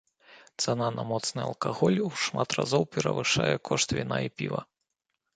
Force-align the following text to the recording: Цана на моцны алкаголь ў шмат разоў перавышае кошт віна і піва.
Цана 0.61 0.85
на 0.99 1.03
моцны 1.09 1.41
алкаголь 1.49 1.97
ў 2.07 2.21
шмат 2.21 2.55
разоў 2.59 2.87
перавышае 2.97 3.53
кошт 3.69 3.87
віна 3.99 4.17
і 4.29 4.33
піва. 4.41 4.61